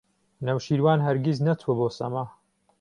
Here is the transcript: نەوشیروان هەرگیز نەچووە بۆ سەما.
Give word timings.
نەوشیروان 0.45 0.99
هەرگیز 1.07 1.37
نەچووە 1.47 1.73
بۆ 1.79 1.87
سەما. 1.97 2.25